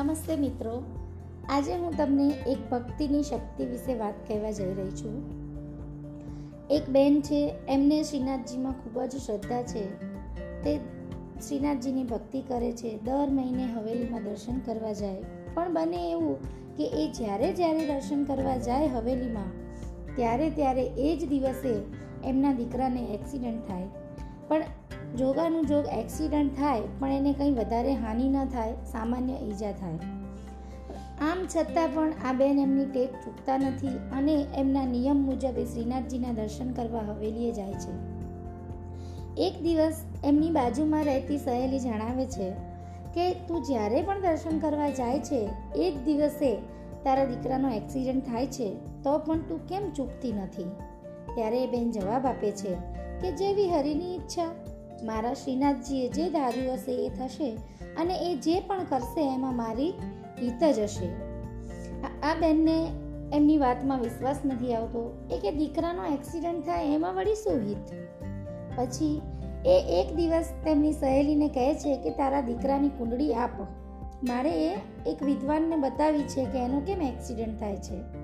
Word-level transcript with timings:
નમસ્તે 0.00 0.36
મિત્રો. 0.36 0.82
આજે 1.48 1.74
હું 1.74 1.96
તમને 1.96 2.28
એક 2.28 2.70
ભક્તિની 2.70 3.22
શક્તિ 3.22 3.66
વિશે 3.66 3.94
વાત 3.94 4.14
કહેવા 4.28 4.50
જઈ 4.50 4.74
રહી 4.74 4.90
છું. 4.90 5.22
એક 6.70 6.90
બેન 6.90 7.20
છે, 7.20 7.54
એમને 7.68 8.02
શ્રીનાથજીમાં 8.02 8.72
ખૂબ 8.72 9.02
જ 9.02 9.16
શ્રદ્ધા 9.16 9.62
છે. 9.62 9.84
તે 10.62 10.76
શ્રીનાથજીની 11.48 12.02
ભક્તિ 12.02 12.40
કરે 12.40 12.72
છે, 12.72 12.98
દર 13.02 13.28
મહિને 13.30 13.64
હવેલીમાં 13.64 14.24
દર્શન 14.24 14.58
કરવા 14.58 14.92
જાય. 14.92 15.22
પણ 15.54 15.72
બને 15.72 16.10
એવું 16.10 16.42
કે 16.76 16.84
એ 16.84 17.12
જ્યારે 17.12 17.52
જ્યારે 17.52 17.86
દર્શન 17.86 18.24
કરવા 18.24 18.56
જાય 18.56 18.88
હવેલીમાં, 18.88 19.52
ત્યારે 20.16 20.50
ત્યારે 20.50 20.82
એ 20.82 21.16
જ 21.16 21.28
દિવસે 21.28 21.74
એમના 22.24 22.52
દીકરાને 22.52 23.00
એક્સિડન્ટ 23.00 23.68
થાય. 23.68 23.86
પણ 24.48 24.62
જોગાનું 25.18 25.66
જોગ 25.66 25.86
એક્સિડન્ટ 25.86 26.56
થાય, 26.56 26.80
પણ 26.98 27.12
એને 27.12 27.32
કંઈ 27.32 27.50
વધારે 27.50 27.94
હાનિ 27.94 28.28
ન 28.28 28.44
થાય, 28.44 28.72
સામાન્ય 28.72 29.32
ઈજા 29.32 29.72
થાય. 29.72 29.98
આમ 31.20 31.38
છતાં 31.56 31.88
પણ 31.94 32.12
આ 32.24 32.32
બેન 32.32 32.58
એમની 32.58 32.84
ટેક 32.84 33.12
ચૂકતા 33.12 33.58
નથી 33.58 33.88
અને 33.88 34.46
એમના 34.56 34.84
નિયમ 34.84 35.16
મુજબ 35.16 35.58
એ 35.58 35.64
શ્રીનાથજીના 35.64 36.32
દર્શન 36.32 36.72
કરવા 36.72 37.00
હવેલીએ 37.00 37.52
જાય 37.52 37.72
છે. 37.72 37.92
એક 39.38 39.62
દિવસ 39.62 40.02
એમની 40.24 40.50
બાજુમાં 40.50 41.04
રહેતી 41.04 41.38
સહેલી 41.38 41.78
જણાવે 41.78 42.26
છે 42.26 42.50
કે, 43.14 43.34
તું 43.48 43.64
જ્યારે 43.64 44.02
પણ 44.02 44.20
દર્શન 44.20 44.58
કરવા 44.58 44.90
જાય 44.90 45.18
છે 45.18 45.48
એ 45.76 45.90
જ 45.92 46.04
દિવસે 46.04 46.56
તારા 47.04 47.24
દીકરાનો 47.24 47.70
એક્સિડન્ટ 47.70 48.26
થાય 48.26 48.46
છે, 48.46 48.74
તો 49.02 49.18
પણ 49.18 49.38
તું 49.38 49.68
કેમ 49.68 49.90
ચૂકતી 49.90 50.32
નથી? 50.32 50.70
ત્યારે 51.34 51.64
એ 51.64 51.66
બેન 51.66 51.90
જવાબ 51.90 52.26
આપે 52.26 52.50
છે 52.50 52.74
કે, 53.20 53.32
જેવી 53.32 53.68
હરિની 53.68 54.14
ઈચ્છા 54.14 54.50
મારા 55.02 55.34
શ્રીનાથજીએ 55.34 56.08
જે 56.08 56.30
ધાર્યું 56.30 56.74
હશે 56.74 57.06
એ 57.06 57.08
થશે 57.08 57.50
અને 58.00 58.14
એ 58.14 58.36
જે 58.36 58.60
પણ 58.60 58.84
કરશે 58.84 59.34
એમાં 59.34 59.56
મારી 59.56 59.90
હિત 60.42 60.64
જ 60.64 60.78
હશે. 60.78 61.08
આ 62.22 62.34
બેનને 62.34 62.90
એમની 63.32 63.58
વાતમાં 63.58 64.00
વિશ્વાસ 64.00 64.38
નથી 64.44 64.74
આવતો. 64.74 65.28
એ 65.30 65.38
કે 65.38 65.52
દીકરાનો 65.52 66.04
એક્સિડન્ટ 66.04 66.66
થાય 66.66 66.84
એમાં 66.84 67.14
વળી 67.14 67.34
શું 67.34 67.60
હિત? 67.68 67.92
પછી 68.76 69.20
એ 69.66 70.02
એક 70.02 70.16
દિવસ 70.16 70.44
તેમની 70.64 70.92
સહેલીને 70.92 71.48
કહે 71.48 71.74
છે 71.74 71.96
કે 71.96 72.10
તારા 72.10 72.40
દીકરાની 72.40 72.88
કુંડળી 72.88 73.34
આપ. 73.34 73.50
મારે 74.24 74.68
એ 74.68 74.76
એક 75.06 75.22
વિદ્વાનને 75.22 75.76
બતાવી 75.76 76.22
છે 76.22 76.44
કે 76.44 76.58
એનો 76.58 76.80
કેમ 76.80 77.02
એક્સિડન્ટ 77.02 77.60
થાય 77.60 77.76
છે? 77.76 78.20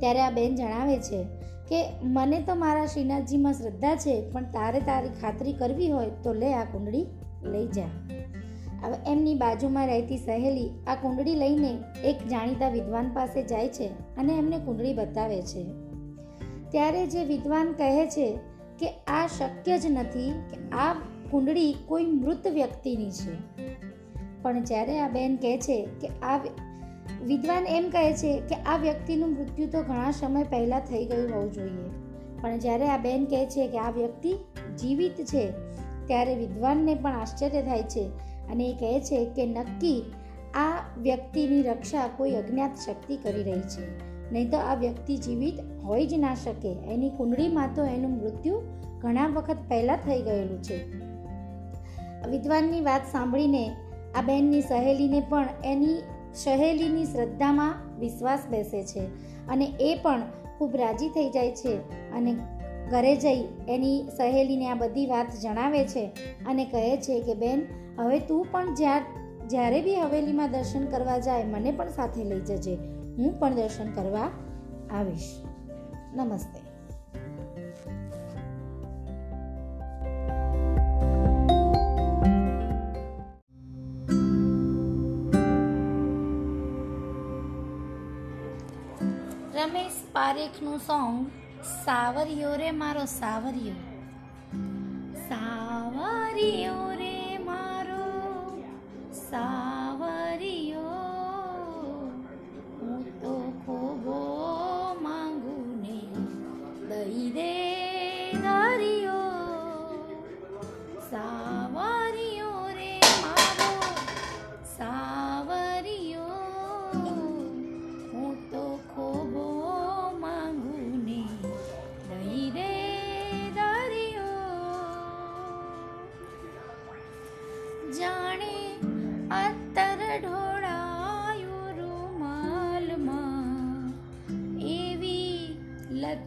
ત્યારે 0.00 0.20
આ 0.20 0.30
બેન 0.30 0.56
જણાવે 0.56 0.96
છે 0.96 1.41
કે 1.72 1.84
મને 2.02 2.40
તો 2.40 2.54
મારા 2.54 2.86
શ્રીનાથજીમાં 2.86 3.52
શ્રદ્ધા 3.52 3.94
છે, 3.96 4.30
પણ 4.30 4.44
તારે 4.44 4.80
તારી 4.80 5.08
ખાતરી 5.08 5.52
કરવી 5.52 5.90
હોય 5.90 6.10
તો 6.22 6.32
લે 6.32 6.54
આ 6.54 6.64
કુંડળી, 6.64 7.06
લઈ 7.42 7.66
જા. 7.66 7.90
હવે 8.82 9.12
એમની 9.12 9.34
બાજુમાં 9.34 9.86
રહેતી 9.86 10.16
સહેલી 10.16 10.70
આ 10.86 10.94
કુંડળી 10.94 11.34
લઈને 11.34 11.78
એક 12.04 12.28
જાણીતા 12.28 12.68
વિદ્વાન 12.68 13.10
પાસે 13.14 13.42
જાય 13.42 13.68
છે 13.68 13.86
અને 14.16 14.32
એમને 14.32 14.58
કુંડળી 14.58 14.94
બતાવે 14.94 15.42
છે. 15.42 15.64
ત્યારે 16.70 17.06
જે 17.06 17.24
વિદ્વાન 17.24 17.72
કહે 17.72 18.06
છે 18.06 18.38
કે 18.78 18.88
આ 19.06 19.26
શક્ય 19.26 19.78
જ 19.78 19.86
નથી 19.86 20.30
કે 20.30 20.76
આ 20.76 20.94
કુંડળી 21.30 21.76
કોઈ 21.86 22.04
મૃત 22.04 22.46
વ્યક્તિની 22.46 23.10
છે. 23.10 23.34
પણ 24.42 24.62
જ્યારે 24.62 25.00
આ 25.00 25.08
બેન 25.08 25.36
કહે 25.36 25.58
છે 25.58 25.88
કે 26.00 26.08
આ 26.22 26.38
વિદ્વાન 27.26 27.66
એમ 27.66 27.90
કહે 27.90 28.12
છે 28.12 28.40
કે 28.40 28.54
આ 28.54 28.76
વ્યક્તિનું 28.76 29.30
મૃત્યુ 29.30 29.66
તો 29.66 29.82
ઘણા 29.82 30.10
સમય 30.10 30.42
પહેલાં 30.42 30.80
થઈ 30.80 31.04
ગયું 31.04 31.30
હોવું 31.34 31.52
જોઈએ. 31.52 31.90
પણ 32.40 32.58
જ્યારે 32.58 32.88
આ 32.88 32.96
બેન 32.96 33.24
કહે 33.24 33.46
છે 33.46 33.68
કે 33.68 33.78
આ 33.78 33.90
વ્યક્તિ 33.90 34.32
જીવિત 34.78 35.12
છે, 35.12 35.50
ત્યારે 36.06 36.34
વિદ્વાનને 36.34 36.94
પણ 36.94 37.12
આશ્ચર્ય 37.12 37.62
થાય 37.62 37.82
છે 37.82 38.08
અને 38.52 38.64
એ 38.64 38.72
કહે 38.72 39.00
છે 39.00 39.24
કે 39.24 39.46
નક્કી 39.46 40.12
આ 40.54 40.82
વ્યક્તિની 41.02 41.62
રક્ષા 41.62 42.08
કોઈ 42.16 42.30
અજ્ઞાત 42.30 42.70
શક્તિ 42.86 43.16
કરી 43.16 43.42
રહી 43.42 43.60
છે. 43.60 44.12
નહીં 44.32 44.50
તો 44.50 44.58
આ 44.58 44.74
વ્યક્તિ 44.74 45.16
જીવિત 45.16 45.54
હોઈ 45.84 46.06
જ 46.06 46.14
ના 46.14 46.34
શકે. 46.34 46.68
એની 46.68 47.10
કુંડળીમાં 47.10 47.68
તો 47.74 47.84
એનું 47.84 48.10
મૃત્યુ 48.10 48.62
ઘણા 49.00 49.26
વખત 49.26 49.56
પહેલાં 49.68 49.96
થઈ 49.96 50.22
ગયેલું 50.22 50.62
છે. 50.62 50.78
વિદ્વાનની 52.30 52.80
વાત 52.80 53.00
સાંભળીને 53.12 53.70
આ 54.14 54.22
બેનની 54.22 54.60
સહેલીને 54.60 55.20
પણ 55.28 55.48
એની 55.64 56.02
સહેલીની 56.34 57.04
શ્રદ્ધામાં 57.04 58.00
વિશ્વાસ 58.00 58.46
બેસે 58.50 58.84
છે 58.84 59.00
અને 59.46 59.64
એ 59.80 59.98
પણ 60.02 60.22
ખૂબ 60.58 60.76
રાજી 60.76 61.08
થઈ 61.08 61.30
જાય 61.30 61.50
છે 61.50 61.76
અને 62.10 62.36
ઘરે 62.90 63.16
જઈ 63.16 63.48
એની 63.68 64.08
સહેલીને 64.16 64.68
આ 64.68 64.74
બધી 64.74 65.06
વાત 65.06 65.26
જણાવે 65.42 65.84
છે 65.84 66.06
અને 66.46 66.64
કહે 66.64 66.96
છે 66.96 67.20
કે, 67.20 67.34
બેન, 67.34 67.66
હવે 67.98 68.18
તું 68.18 68.46
પણ 68.52 68.74
જ્યાં, 68.74 69.02
જ્યારે 69.48 69.82
બી 69.82 69.94
હવેલીમાં 69.94 70.50
દર્શન 70.50 70.86
કરવા 70.86 71.18
જાય, 71.18 71.44
મને 71.44 71.72
પણ 71.72 71.88
સાથે 71.88 72.24
લઈ 72.24 72.40
જજે. 72.40 72.74
હું 73.18 73.38
પણ 73.38 73.54
દર્શન 73.54 73.92
કરવા 73.92 74.30
આવીશ. 74.90 75.44
નમસ્તે. 76.14 76.61
રમેશ 89.62 89.98
પારેખનું 90.12 90.78
સોંગ 90.80 91.16
સાવરિયો 91.78 92.54
રે 92.56 92.70
મારો 92.74 93.04
સાવરિયો 93.10 93.80
સાવરિયો 95.28 96.91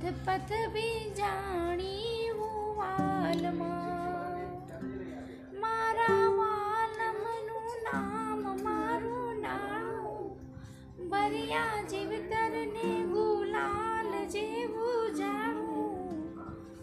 લથપથ 0.06 0.52
બી 0.74 1.12
જાણી 1.18 2.30
હું 2.30 2.78
વાલમાં. 2.78 4.42
મારા 5.60 6.26
વાલમનું 6.40 7.72
નામ 7.84 8.44
મારું 8.64 9.42
નામ. 9.42 10.18
બરિયા 11.10 11.82
જીવતરને 11.90 12.90
ગુલાલ 13.14 14.12
જેવું 14.28 15.16
જાણું. 15.16 16.22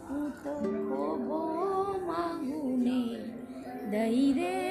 હું 0.08 0.32
તો 0.44 0.56
ખોબો 0.88 1.40
માગું 2.06 2.84
ને 2.84 3.00
દઈ 3.90 4.32
રે 4.32 4.61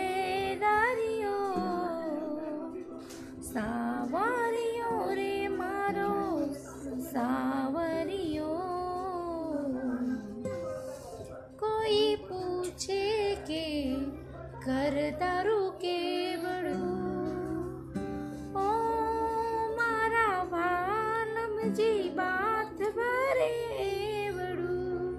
ભરે 23.41 23.85
એવડું 24.23 25.14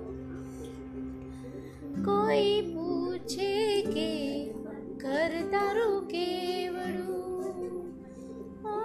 કોઈ 2.04 2.52
પૂછે 2.66 3.54
કે 3.88 4.10
ઘર 5.02 5.32
તારું 5.52 5.96
કેવડું 6.06 7.56
ઓ 8.68 8.76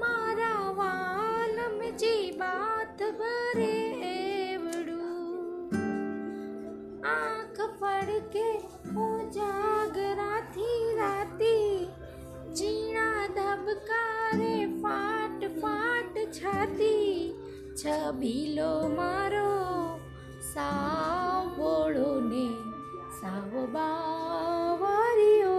મારા 0.00 0.64
વાલમજી 0.80 2.24
બાત 2.40 3.04
ભરે 3.20 3.70
એવડું 4.10 5.78
આંખ 7.12 7.62
ફડકે 7.76 8.48
હું 8.90 9.16
જાગરાથી 9.38 10.82
રાતી 10.96 11.70
ઝીણા 12.52 13.24
ધબકારે 13.36 14.54
ફાટ 14.78 15.48
ફાટ 15.56 16.24
છાતી 16.32 16.97
છબીલો 17.78 18.70
મારો 18.90 19.50
સાવળો 20.44 22.08
ને 22.22 22.46
સાવ 23.18 23.52
બાવરિયો 23.74 25.52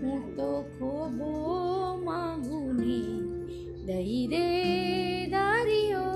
હું 0.00 0.24
તો 0.38 0.48
ખોબો 0.72 1.30
માગું 2.06 2.80
ને 2.80 2.98
દઈ 3.86 4.18
રે 4.32 4.48
દારિયો 5.34 6.10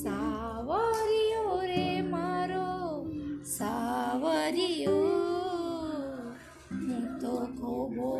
સાવરિયો 0.00 1.56
રે 1.70 1.86
મારો 2.10 2.68
સાવરિયો 3.54 4.98
હું 6.80 7.06
તો 7.22 7.36
ખોબો 7.56 8.10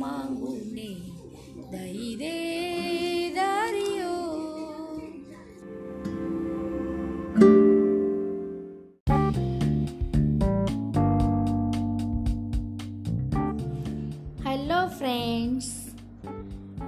માગું 0.00 0.62
ને 0.76 0.90
દઈ 1.72 2.12
રે 2.20 2.45
હેલો 14.66 14.86
ફ્રેન્ડ્સ 14.86 15.66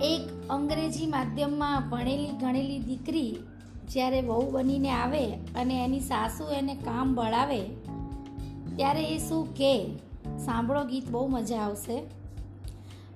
એક 0.03 0.23
અંગ્રેજી 0.51 1.07
માધ્યમમાં 1.07 1.91
ભણેલી, 1.91 2.31
ગણેલી 2.41 2.79
દીકરી 2.79 3.37
જ્યારે 3.89 4.21
વહુ 4.21 4.51
બનીને 4.51 4.91
આવે 4.91 5.27
અને 5.31 5.85
એની 5.85 6.01
સાસુ 6.01 6.45
એને 6.55 6.75
કામ 6.75 7.15
બળાવે, 7.15 7.61
ત્યારે 8.77 9.05
એ 9.05 9.19
શું 9.19 9.55
કહે 9.55 9.87
સાંભળો 10.39 10.85
ગીત, 10.85 11.11
બહુ 11.11 11.27
મજા 11.27 11.57
આવશે. 11.57 12.03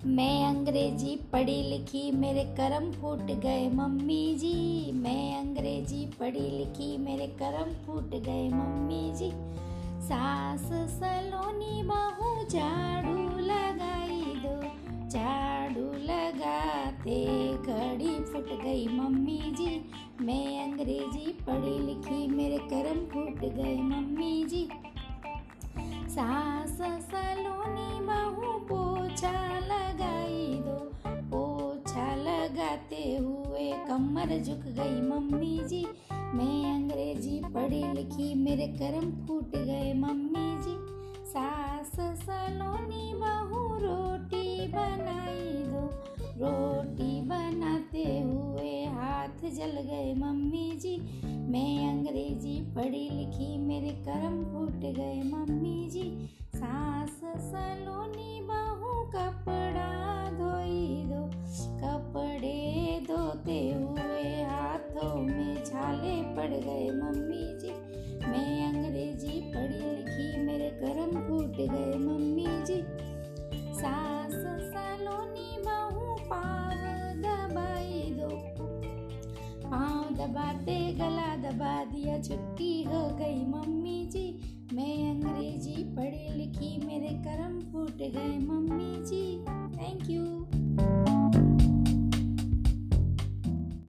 મેં 0.06 0.48
અંગ્રેજી 0.48 1.18
પઢી 1.30 1.78
લખી, 1.78 2.10
મેરે 2.10 2.44
કરમ 2.44 2.90
ફૂટ 2.90 3.26
ગયે 3.42 3.68
મમ્મીજી. 3.68 4.92
મેં 4.94 5.40
અંગ્રેજી 5.40 6.06
પઢી 6.18 6.64
લખી, 6.64 6.96
મેરે 6.96 7.26
કરમ 7.26 7.70
ફૂટ 7.86 8.10
ગયે 8.24 8.48
મમ્મીજી. 8.48 9.30
સાસ 10.08 10.72
સલોની 10.98 11.82
બહુ 11.82 12.44
જાય 12.50 12.91
फूट 18.32 18.62
गई। 18.62 18.86
मम्मी 18.88 19.38
जी, 19.38 19.90
मैं 20.20 20.62
अंग्रेज़ी 20.64 21.32
पढ़ी 21.32 21.78
लिखी, 21.78 22.26
मेरे 22.28 22.58
करम 22.58 23.00
फूट 23.06 23.40
गए। 23.54 23.76
मम्मी 23.76 24.44
जी, 24.44 24.68
सास 26.08 26.78
सलोनी 26.82 28.00
बहू 28.00 28.52
पोछा 28.58 29.58
लगाई 29.58 30.46
दो। 30.54 30.92
पोछा 31.06 32.14
लगाते 32.16 33.16
हुए 33.16 33.72
कमर 33.88 34.42
झुक 34.42 34.64
गई। 34.78 35.00
मम्मी 35.00 35.58
जी, 35.68 35.86
मैं 36.12 36.74
अंग्रेज़ी 36.74 37.40
पढ़ी 37.44 37.92
लिखी, 37.92 38.34
मेरे 38.34 38.66
करम 38.66 39.26
फूट 39.26 39.56
गए। 39.56 39.92
मम्मी 39.94 40.48
जी, 40.62 40.76
सास 41.24 41.92
सलोनी 42.20 43.12
बहू 43.14 43.66
रोटी 43.76 44.68
बनाई 44.68 45.52
दो। 45.66 45.91
रोटी 46.32 47.20
बनाते 47.20 48.04
हुए 48.20 48.70
हाथ 48.92 49.42
जल 49.50 49.74
गए। 49.80 50.12
मम्मी 50.14 50.70
जी, 50.76 50.96
मैं 51.24 51.88
अंग्रेज़ी 51.88 52.54
पढ़ी 52.74 53.08
लिखी, 53.10 53.56
मेरे 53.58 53.90
कर्म 54.06 54.42
फूट 54.44 54.80
गए। 54.96 55.22
मम्मी 55.22 55.88
जी, 55.90 56.04
सास 56.56 57.20
सलोनी 57.44 58.40
बहू, 58.42 58.92
कपड़ा 59.06 59.90
धोई 60.30 61.04
दो, 61.04 61.22
कपड़े 61.82 62.58
धोते 63.06 63.60
हुए 63.72 64.22
हाथों 64.42 65.14
में 65.22 65.64
छाले 65.64 66.16
पड़ 66.36 66.50
गए। 66.50 66.90
मम्मी 66.92 67.44
जी, 67.60 67.72
मैं 68.26 68.52
अंग्रेज़ी 68.68 69.40
पढ़ी 69.54 69.84
लिखी, 69.96 70.42
मेरे 70.42 70.70
कर्म 70.82 71.12
फूट 71.20 71.56
गए। 71.60 71.98
मम्मी 71.98 72.46
जी, 72.64 72.82
सास 73.74 74.32
सलोनी 74.72 75.50
बहू 75.58 76.01
पाव 76.32 77.20
दबाई 77.20 78.02
दो 78.10 78.28
पाँव 79.68 80.04
दबाते, 80.14 80.92
गला 80.92 81.36
दबा 81.36 81.84
दिया, 81.84 82.18
छुट्टी 82.22 82.82
हो 82.82 83.08
गई 83.18 83.44
मम्मी 83.46 84.06
जी। 84.06 84.26
मैं 84.74 85.10
अंग्रेज़ी 85.10 85.84
पढ़ी 85.96 86.28
लिखी, 86.36 86.86
मेरे 86.86 87.14
कर्म 87.18 87.60
फूट 87.72 87.96
गए 87.96 88.38
मम्मी 88.38 89.04
जी। 89.06 90.61